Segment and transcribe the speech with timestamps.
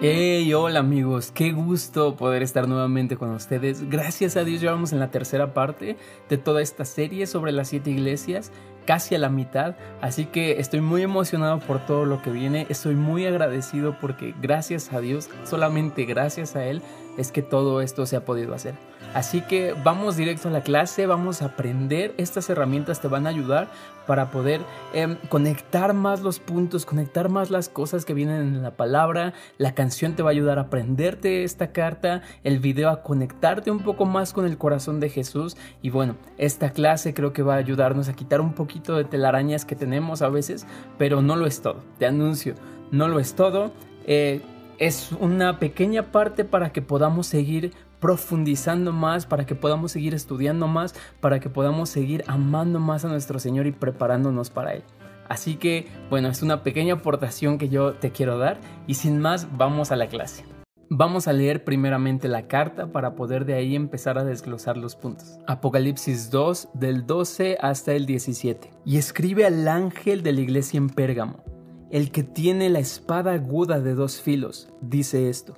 [0.00, 3.88] Hey, hola amigos, qué gusto poder estar nuevamente con ustedes.
[3.88, 5.96] Gracias a Dios vamos en la tercera parte
[6.28, 8.50] de toda esta serie sobre las siete iglesias,
[8.84, 12.96] casi a la mitad, así que estoy muy emocionado por todo lo que viene, estoy
[12.96, 16.82] muy agradecido porque gracias a Dios, solamente gracias a Él,
[17.16, 18.74] es que todo esto se ha podido hacer.
[19.14, 22.14] Así que vamos directo a la clase, vamos a aprender.
[22.16, 23.68] Estas herramientas te van a ayudar
[24.06, 24.62] para poder
[24.94, 29.34] em, conectar más los puntos, conectar más las cosas que vienen en la palabra.
[29.58, 33.80] La canción te va a ayudar a aprenderte esta carta, el video a conectarte un
[33.80, 35.58] poco más con el corazón de Jesús.
[35.82, 39.66] Y bueno, esta clase creo que va a ayudarnos a quitar un poquito de telarañas
[39.66, 40.66] que tenemos a veces,
[40.96, 41.82] pero no lo es todo.
[41.98, 42.54] Te anuncio,
[42.90, 43.72] no lo es todo.
[44.06, 44.40] Eh,
[44.78, 47.72] es una pequeña parte para que podamos seguir
[48.02, 53.08] profundizando más, para que podamos seguir estudiando más, para que podamos seguir amando más a
[53.08, 54.82] nuestro Señor y preparándonos para Él.
[55.28, 59.56] Así que, bueno, es una pequeña aportación que yo te quiero dar y sin más,
[59.56, 60.44] vamos a la clase.
[60.90, 65.38] Vamos a leer primeramente la carta para poder de ahí empezar a desglosar los puntos.
[65.46, 68.68] Apocalipsis 2 del 12 hasta el 17.
[68.84, 71.44] Y escribe al ángel de la iglesia en Pérgamo,
[71.92, 75.54] el que tiene la espada aguda de dos filos, dice esto.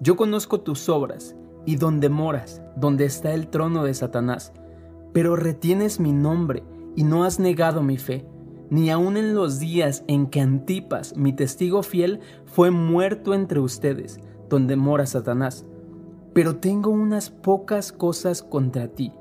[0.00, 1.35] Yo conozco tus obras
[1.66, 4.52] y donde moras, donde está el trono de Satanás.
[5.12, 6.62] Pero retienes mi nombre
[6.94, 8.24] y no has negado mi fe,
[8.70, 14.18] ni aun en los días en que Antipas, mi testigo fiel, fue muerto entre ustedes,
[14.48, 15.66] donde mora Satanás.
[16.32, 19.12] Pero tengo unas pocas cosas contra ti,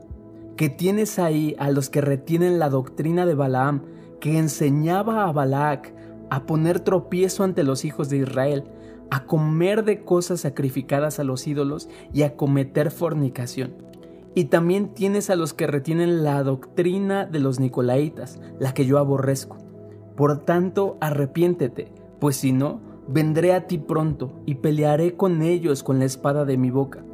[0.55, 3.83] que tienes ahí a los que retienen la doctrina de Balaam,
[4.19, 5.93] que enseñaba a Balac
[6.29, 8.63] a poner tropiezo ante los hijos de Israel,
[9.15, 13.73] a comer de cosas sacrificadas a los ídolos y a cometer fornicación.
[14.33, 18.97] Y también tienes a los que retienen la doctrina de los nicolaitas, la que yo
[18.97, 19.55] aborrezco.
[20.17, 25.99] Por tanto, arrepiéntete, pues si no, vendré a ti pronto y pelearé con ellos con
[25.99, 27.05] la espada de mi boca.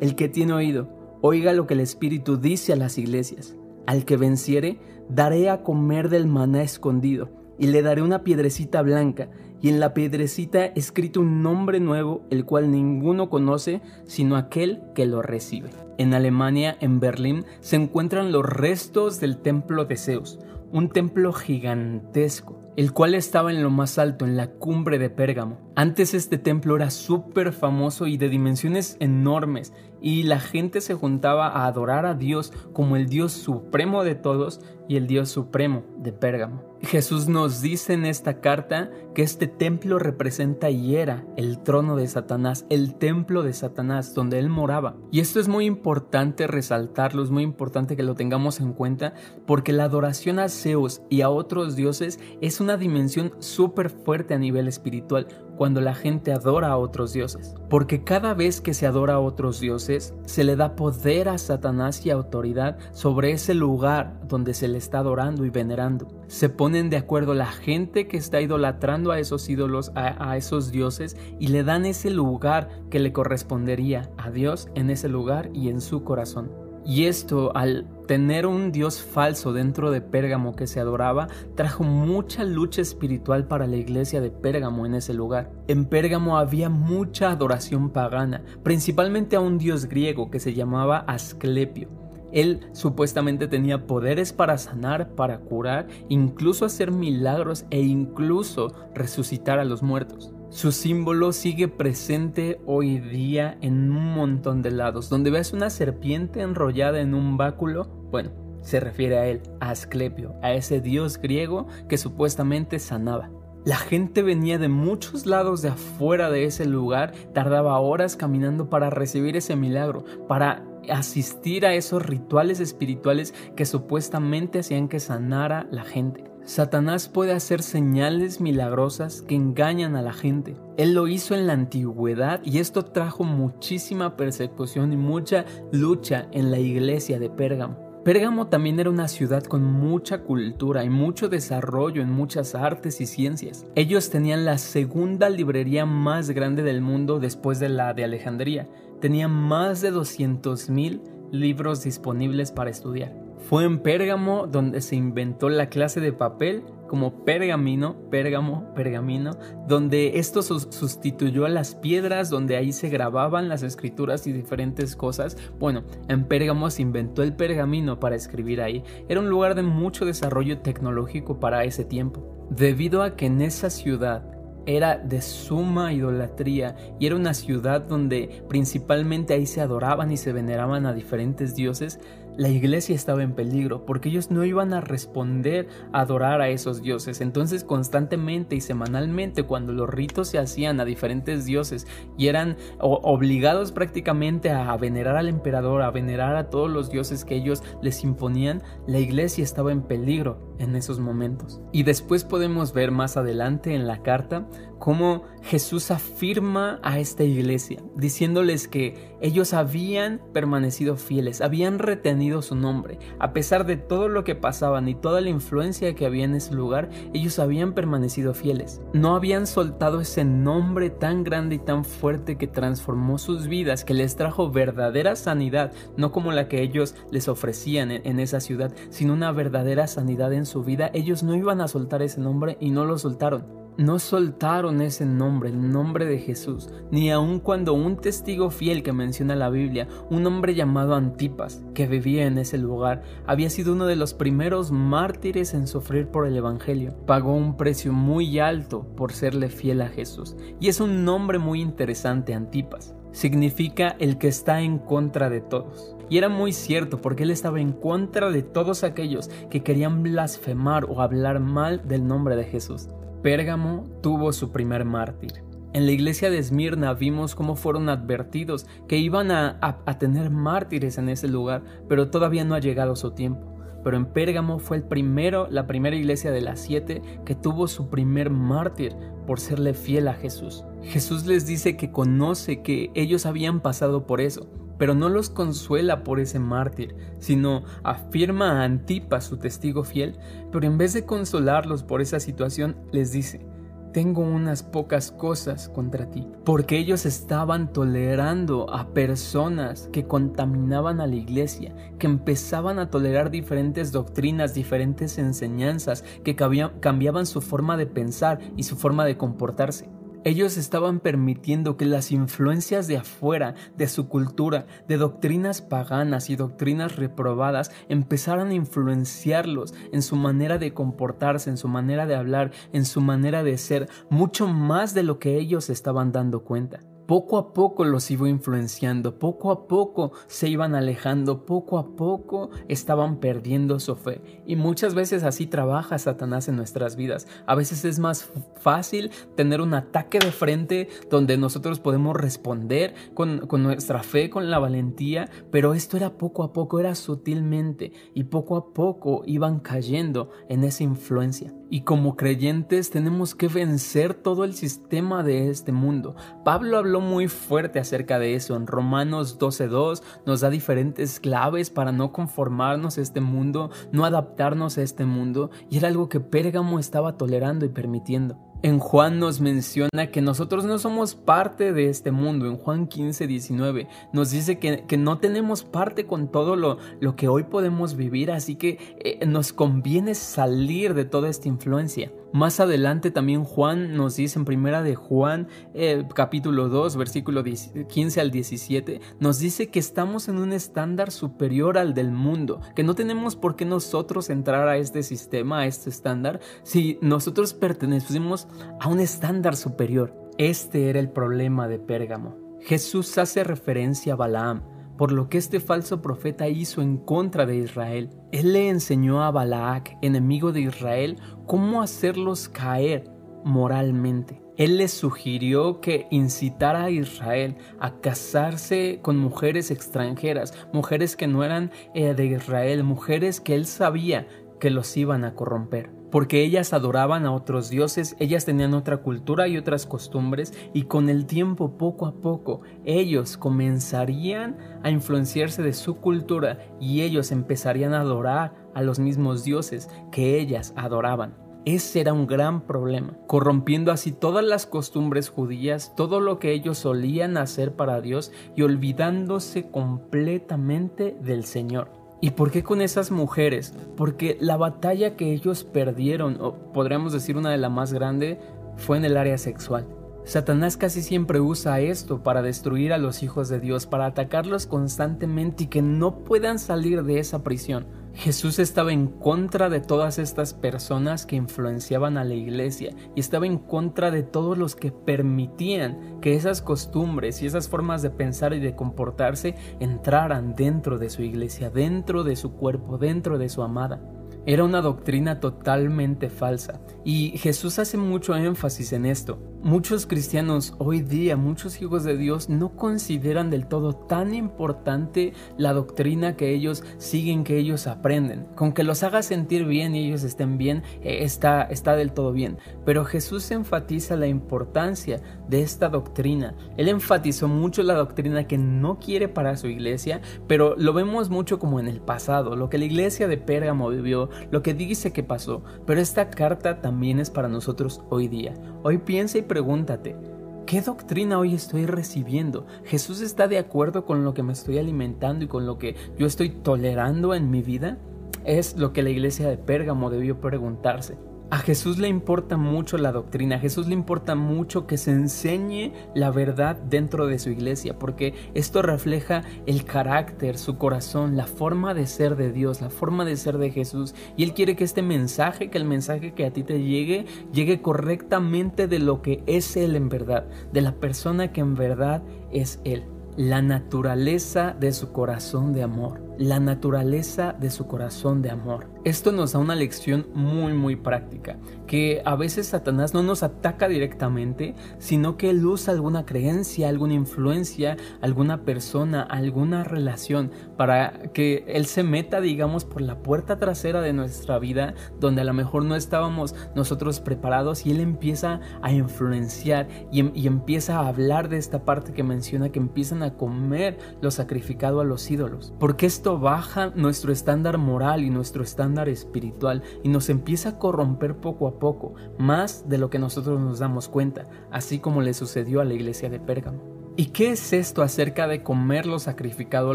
[0.00, 0.88] El que tiene oído,
[1.20, 3.54] oiga lo que el Espíritu dice a las iglesias.
[3.86, 4.78] Al que venciere,
[5.10, 9.28] daré a comer del maná escondido, y le daré una piedrecita blanca,
[9.60, 15.06] y en la piedrecita escrito un nombre nuevo, el cual ninguno conoce sino aquel que
[15.06, 15.70] lo recibe.
[15.98, 20.38] En Alemania, en Berlín, se encuentran los restos del templo de Zeus,
[20.72, 25.58] un templo gigantesco, el cual estaba en lo más alto, en la cumbre de Pérgamo.
[25.74, 31.48] Antes este templo era súper famoso y de dimensiones enormes, y la gente se juntaba
[31.48, 36.12] a adorar a Dios como el Dios supremo de todos y el Dios supremo de
[36.12, 36.69] Pérgamo.
[36.82, 42.08] Jesús nos dice en esta carta que este templo representa y era el trono de
[42.08, 44.96] Satanás, el templo de Satanás donde él moraba.
[45.12, 49.12] Y esto es muy importante resaltarlo, es muy importante que lo tengamos en cuenta
[49.46, 54.38] porque la adoración a Zeus y a otros dioses es una dimensión súper fuerte a
[54.38, 55.26] nivel espiritual
[55.60, 57.54] cuando la gente adora a otros dioses.
[57.68, 62.06] Porque cada vez que se adora a otros dioses, se le da poder a Satanás
[62.06, 66.08] y autoridad sobre ese lugar donde se le está adorando y venerando.
[66.28, 71.18] Se ponen de acuerdo la gente que está idolatrando a esos ídolos, a, esos dioses,
[71.38, 75.82] y le dan ese lugar que le correspondería a Dios en ese lugar y en
[75.82, 76.69] su corazón.
[76.84, 82.42] Y esto, al tener un dios falso dentro de Pérgamo que se adoraba, trajo mucha
[82.44, 85.52] lucha espiritual para la iglesia de Pérgamo en ese lugar.
[85.68, 91.88] En Pérgamo había mucha adoración pagana, principalmente a un dios griego que se llamaba Asclepio.
[92.32, 99.64] Él supuestamente tenía poderes para sanar, para curar, incluso hacer milagros e incluso resucitar a
[99.64, 100.32] los muertos.
[100.50, 105.08] Su símbolo sigue presente hoy día en un montón de lados.
[105.08, 110.34] Donde veas una serpiente enrollada en un báculo, bueno, se refiere a él, a Asclepio,
[110.42, 113.30] a ese dios griego que supuestamente sanaba.
[113.64, 118.90] La gente venía de muchos lados de afuera de ese lugar, tardaba horas caminando para
[118.90, 125.84] recibir ese milagro, para asistir a esos rituales espirituales que supuestamente hacían que sanara la
[125.84, 126.29] gente.
[126.44, 130.56] Satanás puede hacer señales milagrosas que engañan a la gente.
[130.76, 136.50] Él lo hizo en la antigüedad y esto trajo muchísima persecución y mucha lucha en
[136.50, 137.90] la iglesia de Pérgamo.
[138.04, 143.06] Pérgamo también era una ciudad con mucha cultura y mucho desarrollo en muchas artes y
[143.06, 143.66] ciencias.
[143.74, 148.66] Ellos tenían la segunda librería más grande del mundo después de la de Alejandría.
[149.02, 153.29] Tenían más de 200.000 libros disponibles para estudiar.
[153.48, 159.36] Fue en Pérgamo donde se inventó la clase de papel como pergamino, pérgamo, pergamino,
[159.68, 165.36] donde esto sustituyó a las piedras, donde ahí se grababan las escrituras y diferentes cosas.
[165.60, 168.82] Bueno, en Pérgamo se inventó el pergamino para escribir ahí.
[169.08, 172.48] Era un lugar de mucho desarrollo tecnológico para ese tiempo.
[172.50, 174.24] Debido a que en esa ciudad
[174.66, 180.32] era de suma idolatría y era una ciudad donde principalmente ahí se adoraban y se
[180.32, 182.00] veneraban a diferentes dioses,
[182.36, 186.82] la iglesia estaba en peligro porque ellos no iban a responder a adorar a esos
[186.82, 187.20] dioses.
[187.20, 191.86] Entonces constantemente y semanalmente cuando los ritos se hacían a diferentes dioses
[192.16, 197.36] y eran obligados prácticamente a venerar al emperador, a venerar a todos los dioses que
[197.36, 201.60] ellos les imponían, la iglesia estaba en peligro en esos momentos.
[201.72, 204.46] Y después podemos ver más adelante en la carta
[204.80, 212.56] cómo Jesús afirma a esta iglesia, diciéndoles que ellos habían permanecido fieles, habían retenido su
[212.56, 212.98] nombre.
[213.18, 216.54] A pesar de todo lo que pasaban y toda la influencia que había en ese
[216.54, 218.80] lugar, ellos habían permanecido fieles.
[218.92, 223.94] No habían soltado ese nombre tan grande y tan fuerte que transformó sus vidas, que
[223.94, 229.12] les trajo verdadera sanidad, no como la que ellos les ofrecían en, esa ciudad, sino
[229.12, 230.90] una verdadera sanidad en su vida.
[230.94, 235.50] Ellos no iban a soltar ese nombre y no lo soltaron no soltaron ese nombre,
[235.50, 240.26] el nombre de Jesús, ni aun cuando un testigo fiel que menciona la Biblia, un
[240.26, 245.54] hombre llamado Antipas, que vivía en ese lugar, había sido uno de los primeros mártires
[245.54, 246.94] en sufrir por el Evangelio.
[247.06, 250.36] Pagó un precio muy alto por serle fiel a Jesús.
[250.60, 252.94] Y es un nombre muy interesante, Antipas.
[253.12, 255.96] Significa el que está en contra de todos.
[256.08, 260.84] Y era muy cierto porque él estaba en contra de todos aquellos que querían blasfemar
[260.84, 262.88] o hablar mal del nombre de Jesús.
[263.22, 265.44] Pérgamo tuvo su primer mártir.
[265.74, 271.10] En la iglesia de Esmirna vimos cómo fueron advertidos que iban a, tener mártires en
[271.10, 273.46] ese lugar, pero todavía no ha llegado su tiempo.
[273.84, 277.90] Pero en Pérgamo fue el primero, la primera iglesia de las siete que tuvo su
[277.90, 278.96] primer mártir
[279.26, 280.64] por serle fiel a Jesús.
[280.82, 284.48] Jesús les dice que conoce que ellos habían pasado por eso,
[284.80, 290.18] pero no los consuela por ese mártir, sino afirma a Antipas, su testigo fiel,
[290.50, 293.44] pero en vez de consolarlos por esa situación, les dice,
[293.92, 301.06] tengo unas pocas cosas contra ti, porque ellos estaban tolerando a personas que contaminaban a
[301.06, 307.84] la iglesia, que empezaban a tolerar diferentes doctrinas, diferentes enseñanzas, que cambiaban su forma de
[307.84, 309.90] pensar y su forma de comportarse.
[310.22, 316.36] Ellos estaban permitiendo que las influencias de afuera, de su cultura, de doctrinas paganas y
[316.36, 322.52] doctrinas reprobadas empezaran a influenciarlos en su manera de comportarse, en su manera de hablar,
[322.74, 327.38] en su manera de ser, mucho más de lo que ellos estaban dando cuenta poco
[327.38, 333.18] a poco los iba influenciando, poco a poco se iban alejando, poco a poco estaban
[333.18, 334.20] perdiendo su fe.
[334.46, 337.26] Y muchas veces así trabaja Satanás en nuestras vidas.
[337.46, 338.30] A veces es más
[338.60, 344.48] fácil tener un ataque de frente donde nosotros podemos responder con, con nuestra fe, con
[344.48, 349.58] la valentía, pero esto era poco a poco, era sutilmente y poco a poco iban
[349.58, 351.52] cayendo en esa influencia.
[351.72, 356.16] Y como creyentes tenemos que vencer todo el sistema de este mundo.
[356.44, 358.56] Pablo habló muy fuerte acerca de eso.
[358.56, 364.78] En Romanos 12.2 nos da diferentes claves para no conformarnos a este mundo, no adaptarnos
[364.78, 365.50] a este mundo.
[365.70, 368.49] Y era algo que Pérgamo estaba tolerando y permitiendo.
[368.62, 372.46] En Juan nos menciona que nosotros no somos parte de este mundo.
[372.46, 377.28] En Juan 15, 19 nos dice que, no tenemos parte con todo lo, lo, que
[377.28, 382.12] hoy podemos vivir, así que eh, nos conviene salir de toda esta influencia.
[382.32, 388.20] Más adelante también Juan nos dice en primera de Juan eh, capítulo 2 versículo 15
[388.20, 392.94] al 17 nos dice que estamos en un estándar superior al del mundo, que no
[392.94, 398.46] tenemos por qué nosotros entrar a este sistema, a este estándar, si nosotros pertenecemos
[398.80, 400.14] a un estándar superior.
[400.38, 402.36] Este era el problema de Pérgamo.
[402.60, 404.62] Jesús hace referencia a Balaam,
[405.00, 408.10] por lo que este falso profeta hizo en contra de Israel.
[408.32, 411.16] Él le enseñó a Balaak, enemigo de Israel,
[411.46, 413.10] cómo hacerlos caer
[413.42, 414.42] moralmente.
[414.58, 421.44] Él le sugirió que incitara a Israel a casarse con mujeres extranjeras, mujeres que no
[421.44, 424.26] eran eh, de Israel, mujeres que él sabía
[424.60, 429.48] que los iban a corromper porque ellas adoraban a otros dioses, ellas tenían otra cultura
[429.48, 435.72] y otras costumbres, y con el tiempo, poco a poco, ellos comenzarían a influenciarse de
[435.72, 441.34] su cultura y ellos empezarían a adorar a los mismos dioses que ellas adoraban.
[441.66, 446.78] Ese era un gran problema, corrompiendo así todas las costumbres judías, todo lo que ellos
[446.78, 451.99] solían hacer para Dios y olvidándose completamente del Señor.
[452.20, 453.72] ¿Y por qué con esas mujeres?
[453.96, 458.38] Porque la batalla que ellos perdieron, o podríamos decir una de las más grandes,
[458.76, 459.86] fue en el área sexual.
[460.24, 465.64] Satanás casi siempre usa esto para destruir a los hijos de Dios, para atacarlos constantemente
[465.64, 467.86] y que no puedan salir de esa prisión.
[468.14, 473.46] Jesús estaba en contra de todas estas personas que influenciaban a la iglesia y estaba
[473.46, 478.52] en contra de todos los que permitían que esas costumbres y esas formas de pensar
[478.52, 483.62] y de comportarse entraran dentro de su iglesia, dentro de su cuerpo, dentro de su
[483.62, 484.00] amada.
[484.46, 489.49] Era una doctrina totalmente falsa y Jesús hace mucho énfasis en esto.
[489.62, 495.74] Muchos cristianos hoy día, muchos hijos de Dios, no consideran del todo tan importante la
[495.74, 498.46] doctrina que ellos siguen, que ellos aprenden.
[498.54, 502.32] Con que los haga sentir bien y ellos estén bien, eh, está, está del todo
[502.32, 502.56] bien.
[502.86, 506.54] Pero Jesús enfatiza la importancia de esta doctrina.
[506.78, 511.58] Él enfatizó mucho la doctrina que no quiere para su iglesia, pero lo vemos mucho
[511.58, 515.22] como en el pasado, lo que la iglesia de Pérgamo vivió, lo que dice que
[515.22, 515.62] pasó.
[515.84, 518.54] Pero esta carta también es para nosotros hoy día.
[518.82, 520.16] Hoy piensa y pregúntate,
[520.64, 522.66] ¿qué doctrina hoy estoy recibiendo?
[522.84, 526.26] ¿Jesús está de acuerdo con lo que me estoy alimentando y con lo que yo
[526.26, 527.98] estoy tolerando en mi vida?
[528.46, 531.18] Es lo que la iglesia de Pérgamo debió preguntarse.
[531.50, 535.92] A Jesús le importa mucho la doctrina, a Jesús le importa mucho que se enseñe
[536.14, 541.92] la verdad dentro de su iglesia, porque esto refleja el carácter, su corazón, la forma
[541.92, 544.14] de ser de Dios, la forma de ser de Jesús.
[544.36, 547.82] Y Él quiere que este mensaje, que el mensaje que a ti te llegue, llegue
[547.82, 552.80] correctamente de lo que es Él en verdad, de la persona que en verdad es
[552.84, 553.02] Él
[553.36, 558.88] la naturaleza de su corazón de amor, la naturaleza de su corazón de amor.
[559.04, 563.88] Esto nos da una lección muy muy práctica, que a veces Satanás no nos ataca
[563.88, 571.62] directamente, sino que él usa alguna creencia, alguna influencia, alguna persona, alguna relación para que
[571.68, 575.84] él se meta, digamos, por la puerta trasera de nuestra vida, donde a lo mejor
[575.84, 581.50] no estábamos nosotros preparados y él empieza a influenciar y, em, y empieza a hablar
[581.50, 586.06] de esta parte que menciona que empiezan a comer lo sacrificado a los ídolos, porque
[586.06, 591.66] esto baja nuestro estándar moral y nuestro estándar espiritual y nos empieza a corromper poco
[591.66, 595.84] a poco, más de lo que nosotros nos damos cuenta, así como le sucedió a
[595.84, 597.00] la iglesia de Pérgamo.
[597.16, 599.94] ¿Y qué es esto acerca de comer lo sacrificado a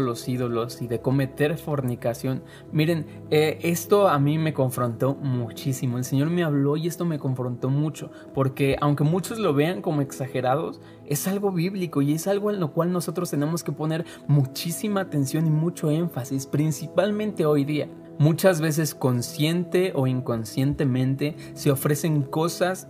[0.00, 2.44] los ídolos y de cometer fornicación?
[2.70, 5.98] Miren, eh, esto a mí me confrontó muchísimo.
[5.98, 10.02] El Señor me habló y esto me confrontó mucho, porque aunque muchos lo vean como
[10.02, 15.02] exagerados, es algo bíblico y es algo en lo cual nosotros tenemos que poner muchísima
[15.02, 17.88] atención y mucho énfasis, principalmente hoy día.
[18.18, 22.88] Muchas veces consciente o inconscientemente se ofrecen cosas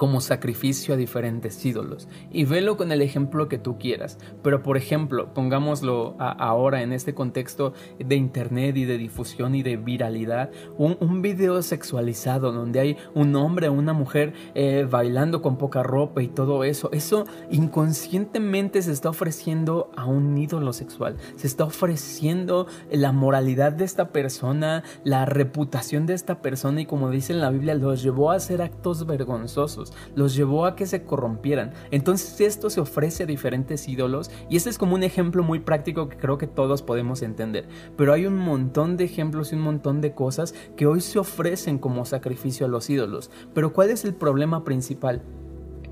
[0.00, 2.08] como sacrificio a diferentes ídolos.
[2.32, 4.16] Y velo con el ejemplo que tú quieras.
[4.42, 9.76] Pero por ejemplo, pongámoslo ahora en este contexto de internet y de difusión y de
[9.76, 15.82] viralidad, un, video sexualizado donde hay un hombre o una mujer eh, bailando con poca
[15.82, 16.88] ropa y todo eso.
[16.92, 21.18] Eso inconscientemente se está ofreciendo a un ídolo sexual.
[21.36, 27.10] Se está ofreciendo la moralidad de esta persona, la reputación de esta persona y como
[27.10, 31.04] dice en la Biblia, los llevó a hacer actos vergonzosos los llevó a que se
[31.04, 31.72] corrompieran.
[31.90, 36.08] Entonces esto se ofrece a diferentes ídolos y este es como un ejemplo muy práctico
[36.08, 37.68] que creo que todos podemos entender.
[37.96, 41.78] Pero hay un montón de ejemplos y un montón de cosas que hoy se ofrecen
[41.78, 43.30] como sacrificio a los ídolos.
[43.54, 45.22] Pero ¿cuál es el problema principal?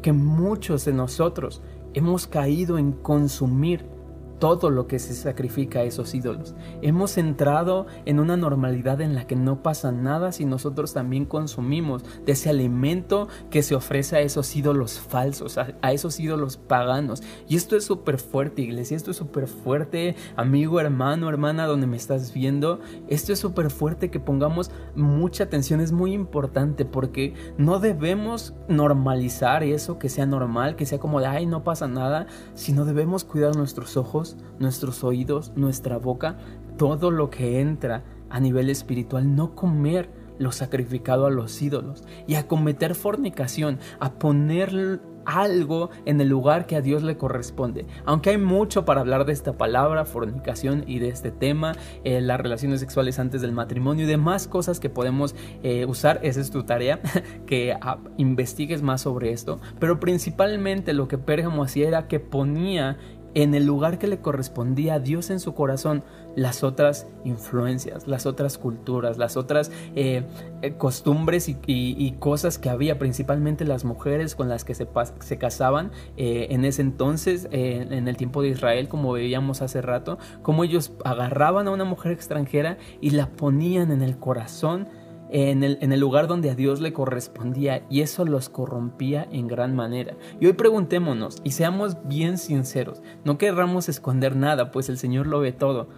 [0.02, 1.62] Que muchos de nosotros
[1.94, 3.97] hemos caído en consumir
[4.38, 6.54] todo lo que se sacrifica a esos ídolos.
[6.82, 12.04] Hemos entrado en una normalidad en la que no pasa nada si nosotros también consumimos
[12.24, 17.22] de ese alimento que se ofrece a esos ídolos falsos, a, esos ídolos paganos.
[17.48, 21.96] Y esto es súper fuerte, iglesia, esto es súper fuerte, amigo, hermano, hermana, donde me
[21.96, 22.80] estás viendo.
[23.08, 29.62] Esto es súper fuerte que pongamos mucha atención, es muy importante porque no debemos normalizar
[29.62, 33.56] eso, que sea normal, que sea como de, ay, no pasa nada, sino debemos cuidar
[33.56, 34.27] nuestros ojos
[34.58, 36.38] nuestros oídos, nuestra boca,
[36.76, 42.36] todo lo que entra a nivel espiritual, no comer lo sacrificado a los ídolos y
[42.36, 47.86] a cometer fornicación, a poner algo en el lugar que a Dios le corresponde.
[48.06, 52.40] Aunque hay mucho para hablar de esta palabra, fornicación y de este tema, eh, las
[52.40, 56.62] relaciones sexuales antes del matrimonio y demás cosas que podemos eh, usar, esa es tu
[56.62, 57.00] tarea,
[57.46, 59.60] que ah, investigues más sobre esto.
[59.78, 62.96] Pero principalmente lo que Pérgamo hacía era que ponía
[63.42, 66.02] en el lugar que le correspondía a Dios en su corazón
[66.34, 70.24] las otras influencias, las otras culturas, las otras eh,
[70.60, 74.88] eh, costumbres y, cosas que había, principalmente las mujeres con las que se,
[75.20, 80.18] se casaban eh, en ese entonces, en el tiempo de Israel, como veíamos hace rato,
[80.42, 84.88] como ellos agarraban a una mujer extranjera y la ponían en el corazón
[85.30, 90.14] en el, lugar donde a Dios le correspondía y eso los corrompía en gran manera.
[90.40, 95.40] Y hoy preguntémonos y seamos bien sinceros, no querramos esconder nada, pues el Señor lo
[95.40, 95.88] ve todo.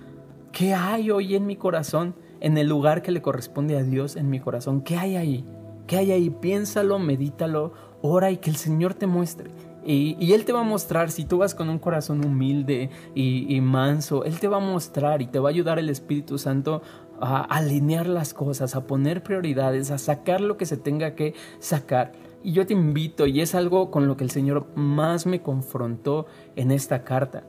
[0.52, 2.14] ¿Qué hay hoy en mi corazón?
[2.40, 4.80] en el lugar que le corresponde a Dios en mi corazón.
[4.80, 5.44] ¿Qué hay ahí?
[5.86, 6.30] ¿Qué hay ahí?
[6.30, 7.72] Piénsalo, medítalo,
[8.02, 9.50] ora y que el Señor te muestre.
[9.84, 13.60] Y, Él te va a mostrar, si tú vas con un corazón humilde y, y,
[13.62, 16.82] manso, Él te va a mostrar y te va a ayudar el Espíritu Santo
[17.20, 22.12] a alinear las cosas, a poner prioridades, a sacar lo que se tenga que sacar.
[22.42, 26.26] Y yo te invito, y es algo con lo que el Señor más me confrontó
[26.56, 27.44] en esta carta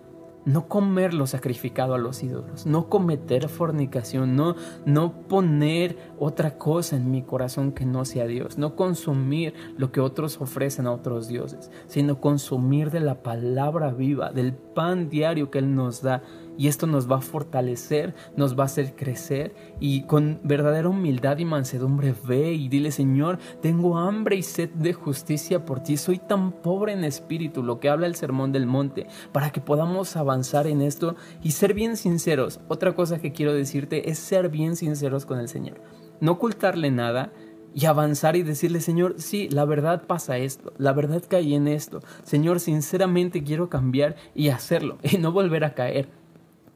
[0.46, 6.96] no comer lo sacrificado a los ídolos, no cometer fornicación, no, no poner otra cosa
[6.96, 11.28] en mi corazón que no sea Dios, no consumir lo que otros ofrecen a otros
[11.28, 16.24] dioses, sino consumir de la palabra viva, del pan diario que Él nos da
[16.62, 21.39] y esto nos va a fortalecer, nos va a hacer crecer y con verdadera humildad
[21.39, 26.20] y mansedumbre ve y dile Señor, tengo hambre y sed de justicia por ti, soy
[26.20, 30.68] tan pobre en espíritu, lo que habla el Sermón del Monte, para que podamos avanzar
[30.68, 32.60] en esto y ser bien sinceros.
[32.68, 35.82] Otra cosa que quiero decirte es ser bien sinceros con el Señor,
[36.20, 37.34] no ocultarle nada,
[37.74, 42.01] y avanzar y decirle, Señor, sí, la verdad pasa esto, la verdad caí en esto,
[42.22, 46.21] Señor, sinceramente quiero cambiar y hacerlo y no volver a caer.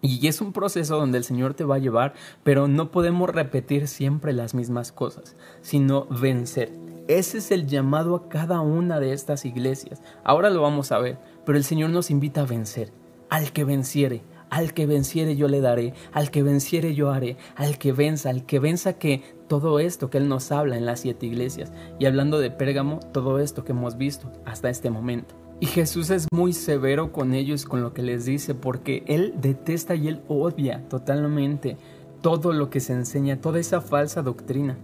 [0.05, 3.87] Y es un proceso donde el Señor te va a llevar, pero no podemos repetir
[3.87, 6.71] siempre las mismas cosas, sino vencer.
[7.07, 10.01] Ese es el llamado a cada una de estas iglesias.
[10.23, 12.91] Ahora lo vamos a ver, pero el Señor nos invita a vencer.
[13.29, 14.21] Al que venciere,
[14.51, 18.45] al que venciere yo le daré, al que venciere yo haré, al que venza, al
[18.45, 21.71] que venza que todo esto que Él nos habla en las siete iglesias.
[21.99, 25.44] Y hablando de Pérgamo, todo esto que hemos visto hasta este momento.
[25.59, 29.95] Y Jesús es muy severo con ellos, con lo que les dice, porque Él detesta
[29.95, 31.77] y Él odia totalmente
[32.21, 34.77] todo lo que se enseña, toda esa falsa doctrina.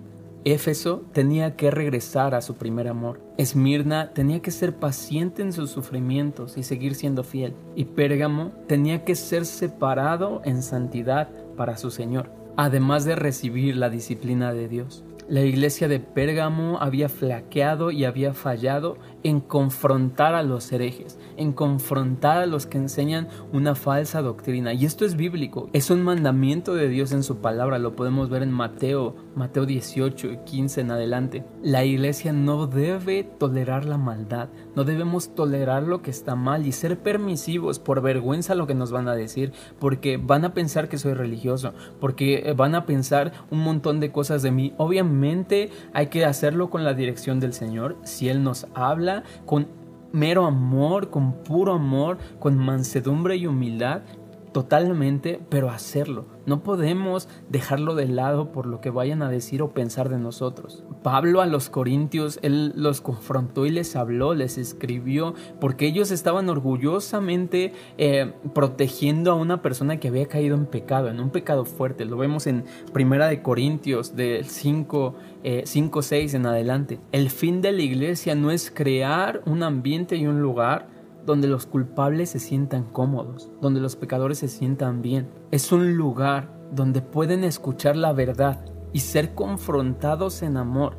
[0.44, 3.20] Éfeso tenía que regresar a su primer amor.
[3.38, 7.54] Esmirna tenía que ser paciente en sus sufrimientos y seguir siendo fiel.
[7.76, 13.90] Y Pérgamo tenía que ser separado en santidad para su Señor, además de recibir la
[13.90, 15.04] disciplina de Dios.
[15.28, 21.54] La iglesia de Pérgamo había flaqueado y había fallado en confrontar a los herejes, en
[21.54, 24.74] confrontar a los que enseñan una falsa doctrina.
[24.74, 28.44] Y esto es bíblico, es un mandamiento de Dios en su palabra, lo podemos ver
[28.44, 31.44] en Mateo, Mateo 18 y 15 en adelante.
[31.64, 36.72] La iglesia no debe tolerar la maldad, no debemos tolerar lo que está mal y
[36.72, 40.98] ser permisivos por vergüenza lo que nos van a decir, porque van a pensar que
[40.98, 44.74] soy religioso, porque van a pensar un montón de cosas de mí.
[44.78, 49.11] Obviamente hay que hacerlo con la dirección del Señor, si Él nos habla
[49.46, 49.68] con
[50.12, 54.02] mero amor, con puro amor, con mansedumbre y humildad,
[54.52, 56.26] totalmente, pero hacerlo.
[56.46, 60.84] No podemos dejarlo de lado por lo que vayan a decir o pensar de nosotros.
[61.04, 66.50] Pablo a los corintios, él los confrontó y les habló, les escribió, porque ellos estaban
[66.50, 72.06] orgullosamente eh, protegiendo a una persona que había caído en pecado, en un pecado fuerte.
[72.06, 75.16] Lo vemos en Primera de Corintios, del 5,
[75.64, 77.00] 5, 6 en adelante.
[77.12, 81.66] El fin de la iglesia no es crear un ambiente y un lugar donde los
[81.66, 85.30] culpables se sientan cómodos, donde los pecadores se sientan bien.
[85.52, 90.98] Es un lugar donde pueden escuchar la verdad y ser confrontados en amor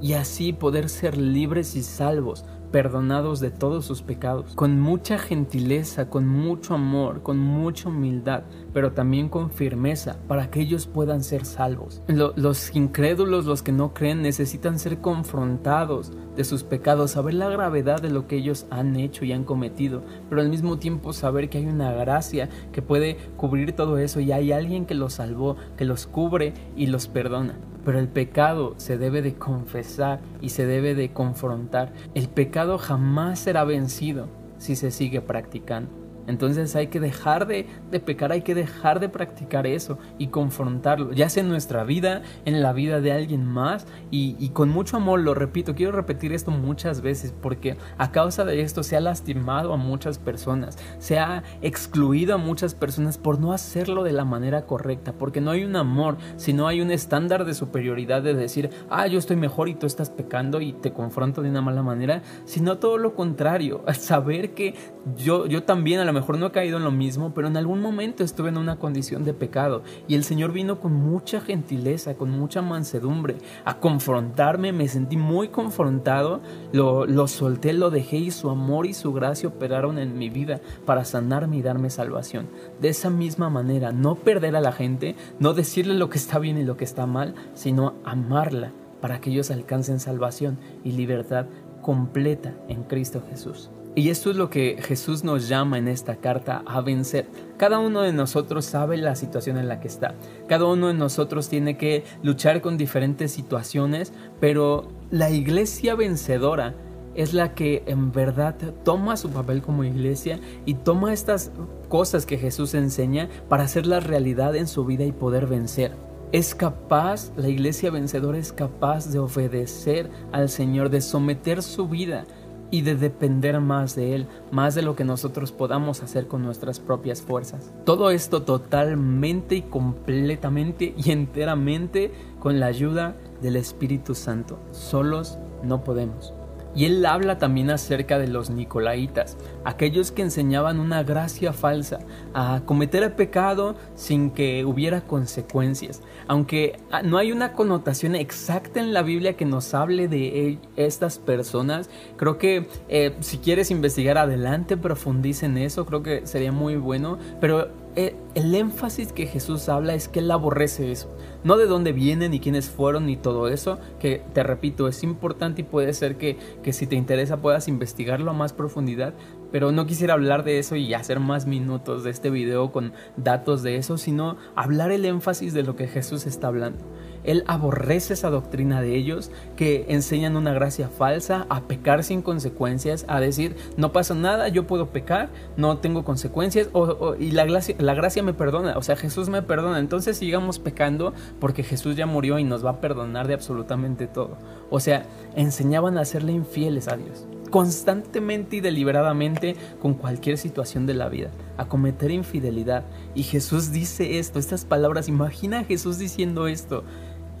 [0.00, 6.08] y así poder ser libres y salvos perdonados de todos sus pecados, con mucha gentileza,
[6.08, 11.44] con mucho amor, con mucha humildad, pero también con firmeza, para que ellos puedan ser
[11.44, 12.02] salvos.
[12.06, 18.00] los incrédulos, los que no creen, necesitan ser confrontados de sus pecados, saber la gravedad
[18.00, 21.58] de lo que ellos han hecho y han cometido, pero al mismo tiempo saber que
[21.58, 25.84] hay una gracia que puede cubrir todo eso y hay alguien que los salvó, que
[25.84, 27.58] los cubre y los perdona.
[27.84, 31.92] Pero el pecado se debe de confesar y se debe de confrontar.
[32.14, 34.28] El pecado jamás será vencido
[34.58, 35.99] si se sigue practicando.
[36.30, 37.66] Entonces hay que dejar de,
[38.04, 42.62] pecar, hay que dejar de practicar eso y confrontarlo, ya sea en nuestra vida, en
[42.62, 47.00] la vida de alguien más y, con mucho amor, lo repito, quiero repetir esto muchas
[47.02, 52.34] veces porque a causa de esto se ha lastimado a muchas personas, se ha excluido
[52.34, 56.16] a muchas personas por no hacerlo de la manera correcta, porque no hay un amor,
[56.36, 60.10] sino hay un estándar de superioridad de decir, ah, yo estoy mejor y tú estás
[60.10, 64.74] pecando y te confronto de una mala manera, sino todo lo contrario, saber que
[65.16, 67.80] yo, yo también a lo mejor no he caído en lo mismo, pero en algún
[67.80, 72.30] momento estuve en una condición de pecado y el Señor vino con mucha gentileza, con
[72.30, 76.40] mucha mansedumbre a confrontarme, me sentí muy confrontado,
[76.72, 80.60] lo, lo solté, lo dejé y su amor y su gracia operaron en mi vida
[80.86, 82.48] para sanarme y darme salvación.
[82.80, 86.58] De esa misma manera, no perder a la gente, no decirle lo que está bien
[86.58, 91.46] y lo que está mal, sino amarla para que ellos alcancen salvación y libertad
[91.82, 93.70] completa en Cristo Jesús.
[93.96, 97.26] Y esto es lo que Jesús nos llama en esta carta a vencer.
[97.56, 100.14] Cada uno de nosotros sabe la situación en la que está.
[100.46, 106.76] Cada uno de nosotros tiene que luchar con diferentes situaciones, pero la iglesia vencedora
[107.16, 111.50] es la que en verdad toma su papel como iglesia y toma estas
[111.88, 115.92] cosas que Jesús enseña para hacerlas realidad en su vida y poder vencer.
[116.30, 122.24] Es capaz, la iglesia vencedora es capaz de obedecer al Señor, de someter su vida
[122.70, 126.80] y de depender más de Él, más de lo que nosotros podamos hacer con nuestras
[126.80, 127.72] propias fuerzas.
[127.84, 134.58] Todo esto totalmente y completamente y enteramente con la ayuda del Espíritu Santo.
[134.70, 136.39] Solos no podemos.
[136.74, 141.98] Y él habla también acerca de los nicolaitas, aquellos que enseñaban una gracia falsa,
[142.32, 146.02] a cometer el pecado sin que hubiera consecuencias.
[146.28, 151.18] Aunque ah, no hay una connotación exacta en la Biblia que nos hable de estas
[151.18, 156.76] personas, creo que eh, si quieres investigar adelante, profundice en eso, creo que sería muy
[156.76, 157.18] bueno.
[157.40, 161.12] Pero eh, el énfasis que Jesús habla es que él aborrece eso.
[161.42, 165.62] No de dónde vienen ni quiénes fueron ni todo eso, que te repito, es importante
[165.62, 169.14] y puede ser que, que si te interesa puedas investigarlo a más profundidad,
[169.52, 173.62] pero no quisiera hablar de eso y hacer más minutos de este video con datos
[173.62, 176.84] de eso, sino hablar el énfasis de lo que Jesús está hablando.
[177.24, 183.04] Él aborrece esa doctrina de ellos que enseñan una gracia falsa, a pecar sin consecuencias,
[183.08, 186.70] a decir, no pasa nada, yo puedo pecar, no tengo consecuencias,
[187.18, 191.12] y la gracia, la gracia me perdona, o sea, Jesús me perdona, entonces sigamos pecando
[191.40, 194.38] porque Jesús ya murió y nos va a perdonar de absolutamente todo.
[194.70, 195.04] O sea,
[195.36, 201.30] enseñaban a serle infieles a Dios constantemente y deliberadamente con cualquier situación de la vida,
[201.56, 202.84] a cometer infidelidad.
[203.14, 206.84] Y Jesús dice esto, estas palabras, imagina a Jesús diciendo esto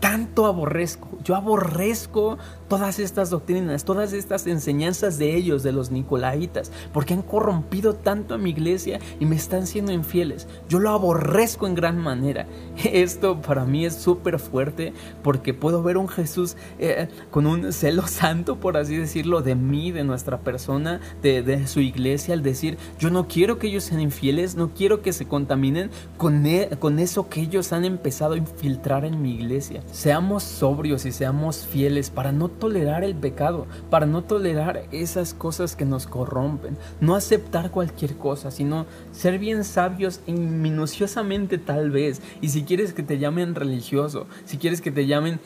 [0.00, 1.08] tanto aborrezco.
[1.22, 7.22] Yo aborrezco todas estas doctrinas, todas estas enseñanzas de ellos, de los nicolaitas, porque han
[7.22, 10.48] corrompido tanto a mi iglesia y me están siendo infieles.
[10.68, 12.46] Yo lo aborrezco en gran manera.
[12.84, 18.06] Esto para mí es súper fuerte porque puedo ver un Jesús eh, con un celo
[18.06, 23.10] santo, por así decirlo, de mí, de nuestra persona, de, su iglesia, al decir, yo
[23.10, 27.28] no quiero que ellos sean infieles, no quiero que se contaminen con, e, con eso
[27.28, 29.82] que ellos han empezado a infiltrar en mi iglesia.
[29.92, 35.74] Seamos sobrios y seamos fieles para no tolerar el pecado, para no tolerar esas cosas
[35.74, 42.22] que nos corrompen, no aceptar cualquier cosa, sino ser bien sabios y minuciosamente tal vez.
[42.40, 45.40] Y si quieres que te llamen religioso, si quieres que te llamen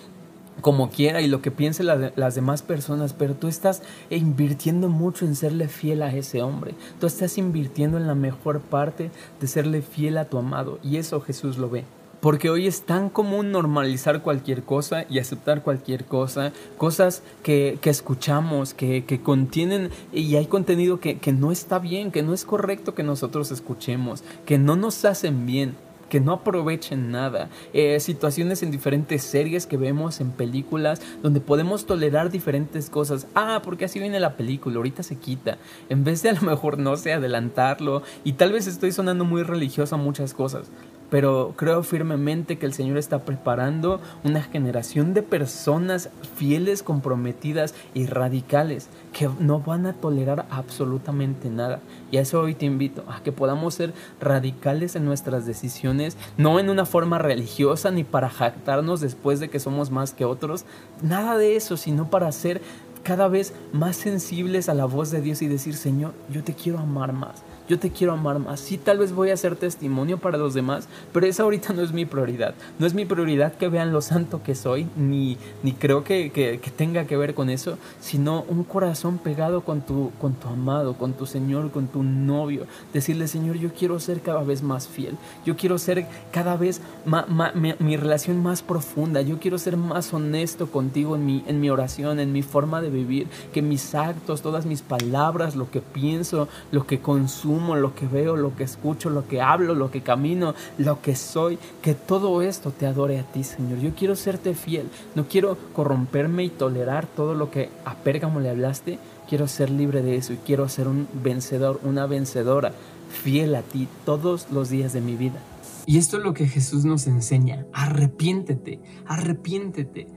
[0.61, 5.37] como quiera y lo que piensen las demás personas, pero tú estás invirtiendo mucho en
[5.37, 6.75] serle fiel a ese hombre.
[7.01, 11.21] Tú estás invirtiendo en la mejor parte de serle fiel a tu amado y eso
[11.21, 11.85] Jesús lo ve.
[12.25, 18.73] Porque hoy es tan común normalizar cualquier cosa y aceptar cualquier cosa, cosas que, escuchamos,
[18.73, 23.51] que, contienen y hay contenido que, no está bien, que no es correcto que nosotros
[23.51, 25.75] escuchemos, que no nos hacen bien
[26.09, 31.87] que no aprovechen nada, eh, situaciones en diferentes series que vemos en películas donde podemos
[31.87, 33.27] tolerar diferentes cosas.
[33.35, 35.59] Ah, porque así viene la película, ahorita se quita.
[35.89, 39.43] En vez de a lo mejor no sé, adelantarlo y tal vez estoy sonando muy
[39.43, 40.71] religioso a muchas cosas
[41.11, 48.07] pero creo firmemente que el Señor está preparando una generación de personas fieles, comprometidas y
[48.07, 51.81] radicales que no van a tolerar absolutamente nada.
[52.11, 56.59] Y a eso hoy te invito, a que podamos ser radicales en nuestras decisiones, no
[56.59, 60.65] en una forma religiosa ni para jactarnos después de que somos más que otros,
[61.03, 62.61] nada de eso, sino para ser
[63.03, 66.79] cada vez más sensibles a la voz de Dios y decir, Señor, yo te quiero
[66.79, 68.61] amar más yo te quiero amar más.
[68.61, 71.93] Sí, tal vez voy a ser testimonio para los demás, pero esa ahorita no es
[71.93, 72.55] mi prioridad.
[72.79, 76.59] No es mi prioridad que vean lo santo que soy, ni, ni creo que, que,
[76.77, 81.13] tenga que ver con eso, sino un corazón pegado con tu, con tu amado, con
[81.15, 82.67] tu Señor, con tu novio.
[82.93, 85.17] Decirle, Señor, yo quiero ser cada vez más fiel.
[85.47, 89.23] Yo quiero ser cada vez más, mi, relación más profunda.
[89.23, 92.91] Yo quiero ser más honesto contigo en mi, en mi oración, en mi forma de
[92.91, 93.29] vivir.
[93.53, 98.37] Que mis actos, todas mis palabras, lo que pienso, lo que consumo, lo que veo,
[98.37, 102.71] lo que escucho, lo que hablo, lo que camino, lo que soy, que todo esto
[102.71, 103.79] te adore a ti, Señor.
[103.79, 108.51] Yo quiero serte fiel, no quiero corromperme y tolerar todo lo que a Pérgamo le
[108.51, 108.99] hablaste.
[109.29, 112.73] Quiero ser libre de eso y quiero ser un vencedor, una vencedora,
[113.09, 115.39] fiel a ti todos los días de mi vida.
[115.87, 117.67] Y esto es lo que Jesús nos enseña.
[117.73, 120.09] Arrepiéntete, arrepiéntete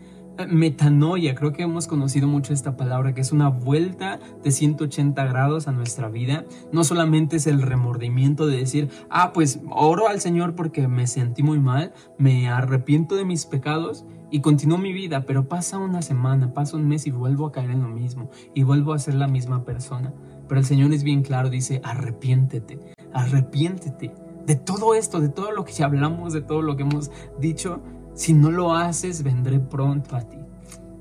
[0.46, 5.68] metanoia, creo que hemos conocido mucho esta palabra, que es una vuelta de 180 grados
[5.68, 6.46] a nuestra vida.
[6.72, 11.44] No solamente es el remordimiento de decir, ah, pues oro al Señor porque me sentí
[11.44, 16.54] muy mal, me arrepiento de mis pecados y continúo mi vida, pero pasa una semana,
[16.54, 19.28] pasa un mes y vuelvo a caer en lo mismo y vuelvo a ser la
[19.28, 20.14] misma persona.
[20.48, 22.80] Pero el Señor es bien claro, dice, arrepiéntete,
[23.14, 24.14] arrepiéntete
[24.46, 27.82] de todo esto, de todo lo que hablamos, de todo lo que hemos dicho.
[28.18, 30.38] Si no lo haces, vendré pronto a ti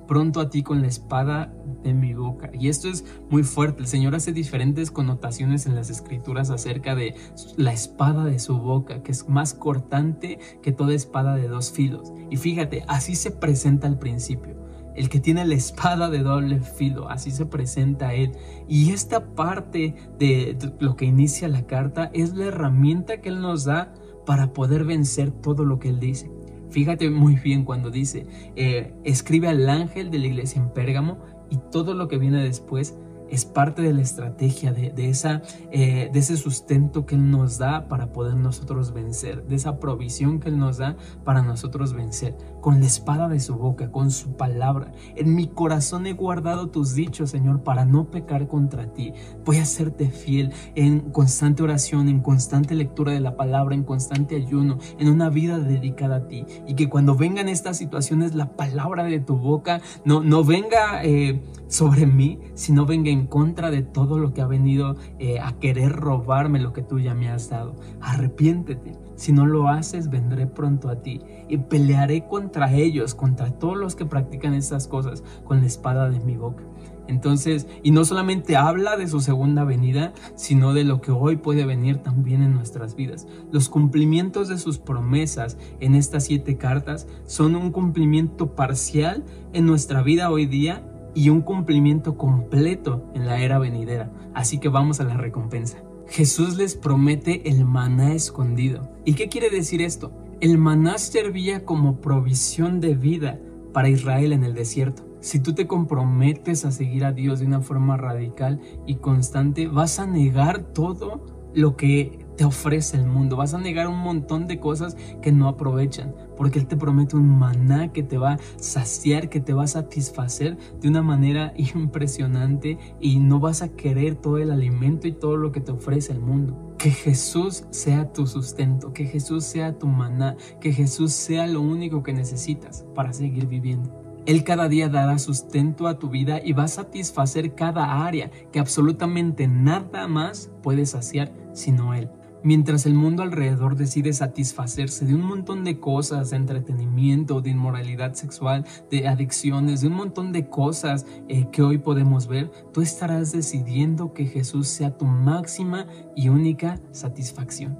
[0.06, 1.52] pronto a ti con la espada
[1.82, 2.50] de mi boca.
[2.52, 3.82] Y esto es muy fuerte.
[3.82, 7.14] El Señor hace diferentes connotaciones en las escrituras acerca de
[7.56, 12.12] la espada de su boca, que es más cortante que toda espada de dos filos.
[12.30, 14.56] Y fíjate, así se presenta al principio.
[14.94, 18.32] El que tiene la espada de doble filo, así se presenta él.
[18.66, 23.64] Y esta parte de lo que inicia la carta es la herramienta que él nos
[23.64, 23.92] da
[24.24, 26.30] para poder vencer todo lo que él dice.
[26.70, 28.26] Fíjate muy bien cuando dice,
[28.56, 31.18] eh, escribe al ángel de la iglesia en Pérgamo
[31.50, 32.96] y todo lo que viene después
[33.28, 37.88] es parte de la estrategia, de, esa, eh, de ese sustento que Él nos da
[37.88, 42.80] para poder nosotros vencer, de esa provisión que Él nos da para nosotros vencer, con
[42.80, 44.90] la espada de su boca, con su palabra.
[45.14, 49.12] En mi corazón he guardado tus dichos, Señor, para no pecar contra ti.
[49.44, 54.34] Voy a serte fiel en constante oración, en constante lectura de la palabra, en constante
[54.34, 56.44] ayuno, en una vida dedicada a ti.
[56.66, 61.40] Y que cuando vengan estas situaciones, la palabra de tu boca no, no venga eh,
[61.68, 65.92] sobre mí, sino venga en contra de todo lo que ha venido eh, a querer
[65.92, 67.76] robarme lo que tú ya me has dado.
[68.00, 69.05] Arrepiéntete.
[69.16, 73.96] Si no lo haces, vendré pronto a ti y pelearé contra ellos, contra todos los
[73.96, 76.62] que practican estas cosas con la espada de mi boca.
[77.08, 81.64] Entonces, y no solamente habla de su segunda venida, sino de lo que hoy puede
[81.64, 83.26] venir también en nuestras vidas.
[83.52, 90.02] Los cumplimientos de sus promesas en estas siete cartas son un cumplimiento parcial en nuestra
[90.02, 94.10] vida hoy día y un cumplimiento completo en la era venidera.
[94.34, 95.78] Así que vamos a la recompensa.
[96.08, 98.88] Jesús les promete el maná escondido.
[99.04, 100.12] ¿Y qué quiere decir esto?
[100.40, 103.40] El maná servía como provisión de vida
[103.72, 105.04] para Israel en el desierto.
[105.20, 109.98] Si tú te comprometes a seguir a Dios de una forma radical y constante, vas
[109.98, 113.36] a negar todo lo que te ofrece el mundo.
[113.36, 117.38] Vas a negar un montón de cosas que no aprovechan, porque Él te promete un
[117.38, 122.78] maná que te va a saciar, que te va a satisfacer de una manera impresionante
[123.00, 126.20] y no vas a querer todo el alimento y todo lo que te ofrece el
[126.20, 126.74] mundo.
[126.78, 132.02] Que Jesús sea tu sustento, que Jesús sea tu maná, que Jesús sea lo único
[132.02, 134.02] que necesitas para seguir viviendo.
[134.26, 138.58] Él cada día dará sustento a tu vida y va a satisfacer cada área que
[138.58, 142.10] absolutamente nada más puede saciar sino Él
[142.46, 148.14] mientras el mundo alrededor decide satisfacerse de un montón de cosas, de entretenimiento, de inmoralidad
[148.14, 153.32] sexual, de adicciones, de un montón de cosas eh, que hoy podemos ver, tú estarás
[153.32, 157.76] decidiendo que Jesús sea tu máxima y única satisfacción.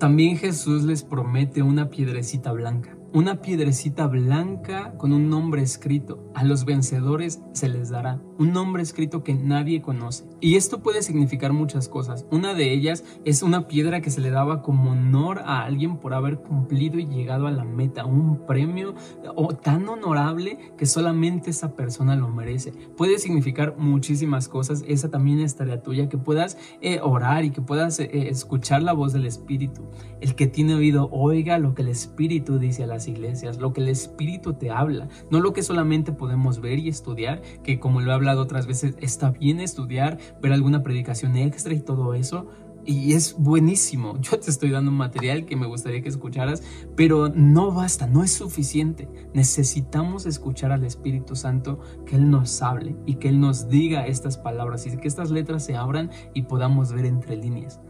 [0.00, 6.30] También Jesús les promete una piedrecita blanca una piedrecita blanca con un nombre escrito.
[6.34, 10.24] A los vencedores se les dará un nombre escrito que nadie conoce.
[10.40, 12.26] Y esto puede significar muchas cosas.
[12.30, 16.14] Una de ellas es una piedra que se le daba como honor a alguien por
[16.14, 18.94] haber cumplido y llegado a la meta, un premio
[19.34, 22.72] o tan honorable que solamente esa persona lo merece.
[22.96, 24.84] Puede significar muchísimas cosas.
[24.86, 28.92] Esa también es tarea tuya, que puedas eh, orar y que puedas eh, escuchar la
[28.92, 29.82] voz del Espíritu.
[30.20, 33.80] El que tiene oído, oiga lo que el Espíritu dice a la iglesias, lo que
[33.80, 38.10] el Espíritu te habla, no lo que solamente podemos ver y estudiar, que como lo
[38.10, 42.46] he hablado otras veces, está bien estudiar, ver alguna predicación extra y todo eso,
[42.84, 44.18] y es buenísimo.
[44.20, 46.62] Yo te estoy dando un material que me gustaría que escucharas,
[46.96, 49.08] pero no basta, no es suficiente.
[49.34, 54.36] Necesitamos escuchar al Espíritu Santo que Él nos hable y que Él nos diga estas
[54.36, 57.80] palabras y que estas letras se abran y podamos ver entre líneas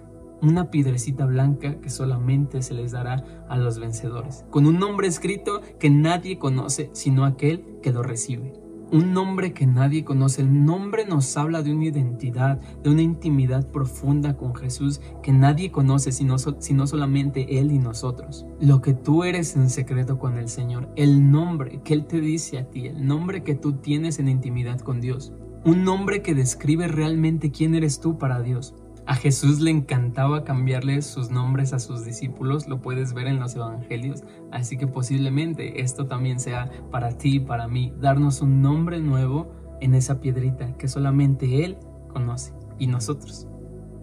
[0.41, 5.61] una piedrecita blanca que solamente se les dará a los vencedores, con un nombre escrito
[5.81, 8.68] que nadie conoce sino aquel que lo recibe.
[8.91, 10.41] Un nombre que nadie conoce.
[10.41, 15.71] El nombre nos habla de una identidad, de una intimidad profunda con Jesús que nadie
[15.71, 18.47] conoce sino, sino solamente Él y nosotros.
[18.61, 22.59] Lo que tú eres en secreto con el Señor, el nombre que Él te dice
[22.59, 25.35] a ti, el nombre que tú tienes en intimidad con Dios.
[25.67, 28.75] Un nombre que describe realmente quién eres tú para Dios.
[29.09, 33.57] A Jesús le encantaba cambiarle sus nombres a sus discípulos, lo puedes ver en los
[33.57, 39.51] evangelios, así que posiblemente esto también sea para ti para mí, darnos un nombre nuevo
[39.81, 43.48] en esa piedrita que solamente Él conoce y nosotros.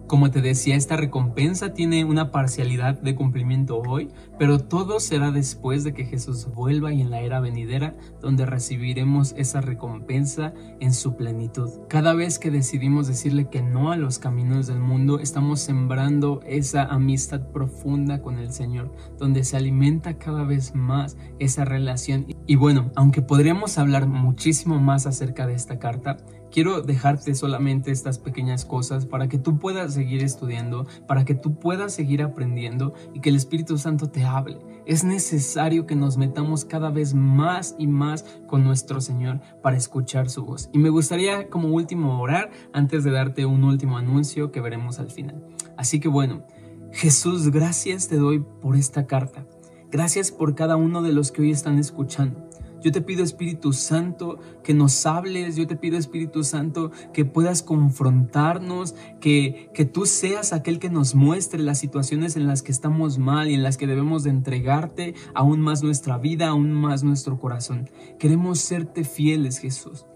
[0.06, 5.82] Como te decía, esta recompensa tiene una parcialidad de cumplimiento hoy, pero todo será después
[5.82, 11.16] de que Jesús vuelva y en la era venidera, donde recibiremos esa recompensa en su
[11.16, 11.70] plenitud.
[11.88, 16.84] Cada vez que decidimos decirle que no a los caminos del mundo, estamos sembrando esa
[16.84, 22.26] amistad profunda con el Señor, donde se alimenta cada vez más esa relación.
[22.46, 26.18] Y bueno, aunque podríamos hablar muchísimo más acerca de esta carta,
[26.50, 31.58] quiero dejarte solamente estas pequeñas cosas para que tú puedas seguir estudiando, para que tú
[31.58, 34.58] puedas seguir aprendiendo y que el Espíritu Santo te hable.
[34.86, 40.30] Es necesario que nos metamos cada vez más y más con nuestro Señor para escuchar
[40.30, 40.70] su voz.
[40.72, 45.10] Y me gustaría como último orar antes de darte un último anuncio que veremos al
[45.10, 45.44] final.
[45.76, 46.44] Así que bueno,
[46.92, 49.46] Jesús, gracias te doy por esta carta.
[49.90, 52.48] Gracias por cada uno de los que hoy están escuchando.
[52.86, 57.64] Yo te pido Espíritu Santo que nos hables, yo te pido Espíritu Santo que puedas
[57.64, 63.18] confrontarnos, que, que tú seas aquel que nos muestre las situaciones en las que estamos
[63.18, 67.40] mal y en las que debemos de entregarte aún más nuestra vida, aún más nuestro
[67.40, 67.90] corazón.
[68.20, 70.06] Queremos serte fieles, Jesús.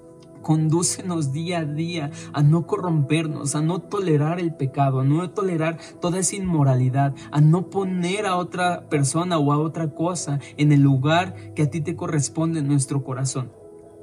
[0.42, 5.78] Condúcenos día a día a no corrompernos, a no tolerar el pecado, a no tolerar
[6.00, 10.80] toda esa inmoralidad, a no poner a otra persona o a otra cosa en el
[10.80, 13.59] lugar que a ti te corresponde en nuestro corazón.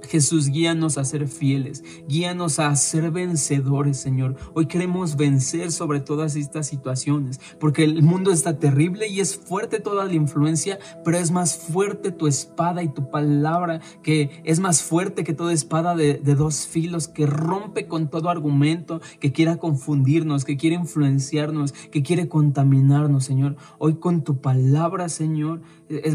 [0.08, 4.36] Jesús, guíanos a ser fieles, guíanos a ser vencedores, Señor.
[4.54, 9.80] Hoy queremos vencer sobre todas estas situaciones, porque el mundo está terrible y es fuerte
[9.80, 14.82] toda la influencia, pero es más fuerte tu espada y tu palabra, que es más
[14.82, 20.46] fuerte que toda espada de, dos filos, que rompe con todo argumento, que quiera confundirnos,
[20.46, 23.58] que quiere influenciarnos, que quiere contaminarnos, Señor.
[23.78, 25.62] Hoy con tu palabra, Señor,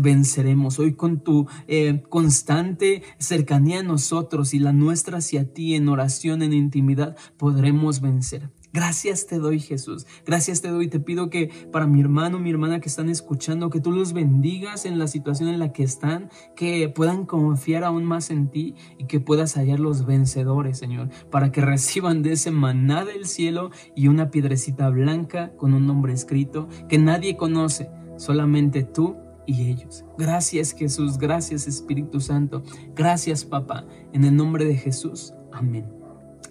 [0.00, 0.78] venceremos.
[0.78, 6.52] Hoy con tu eh, constante cercanía nosotros y la nuestra hacia ti en oración, en
[6.52, 8.50] intimidad, podremos vencer.
[8.74, 10.88] Gracias te doy Jesús, gracias te doy.
[10.88, 14.86] Te pido que para mi hermano, mi hermana que están escuchando, que tú los bendigas
[14.86, 19.04] en la situación en la que están, que puedan confiar aún más en ti y
[19.04, 24.08] que puedas hallar los vencedores, Señor, para que reciban de ese maná del cielo y
[24.08, 30.04] una piedrecita blanca con un nombre escrito que nadie conoce, solamente tú y ellos.
[30.18, 32.62] Gracias Jesús, gracias Espíritu Santo,
[32.94, 35.34] gracias Papá, en el nombre de Jesús.
[35.52, 36.01] Amén.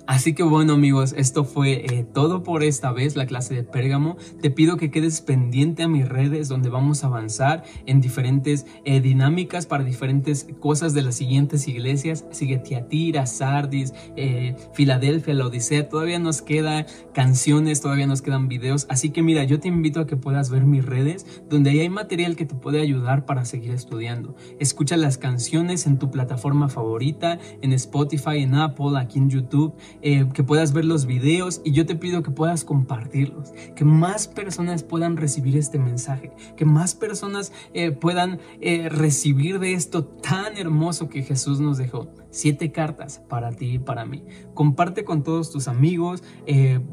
[0.08, 4.18] Así que bueno amigos, esto fue eh, todo por esta vez, la clase de Pérgamo.
[4.42, 9.00] Te pido que quedes pendiente a mis redes donde vamos a avanzar en diferentes eh,
[9.00, 12.26] dinámicas para diferentes cosas de las siguientes iglesias.
[12.32, 15.88] Sigue Tiatira, Sardis, eh, Filadelfia, la Odisea.
[15.88, 18.88] Todavía nos quedan canciones, todavía nos quedan videos.
[18.90, 21.90] Así que mira, yo te invito a que puedas ver mis redes donde ahí hay
[21.90, 24.36] material que te puede ayudar para seguir estudiando.
[24.60, 29.76] Escucha las canciones en tu plataforma favorita, en Spotify, en Apple, aquí en YouTube.
[30.02, 34.28] Eh, que puedas ver los videos y yo te pido que puedas compartirlos, que más
[34.28, 40.58] personas puedan recibir este mensaje, que más personas eh, puedan eh, recibir de esto tan
[40.58, 42.08] hermoso que Jesús nos dejó.
[42.32, 44.24] Siete cartas para ti y para mí.
[44.54, 46.24] Comparte con todos tus amigos,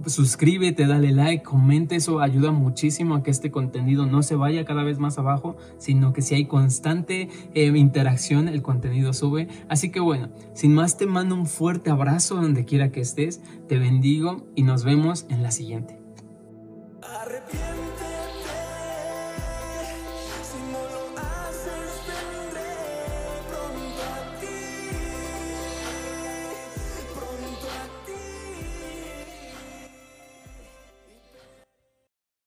[0.05, 4.83] suscríbete, dale like, comenta, eso ayuda muchísimo a que este contenido no se vaya cada
[4.83, 9.49] vez más abajo, sino que si hay constante interacción, el contenido sube.
[9.69, 13.79] Así que bueno, sin más te mando un fuerte abrazo donde quiera que estés, te
[13.79, 15.99] bendigo y nos vemos en la siguiente.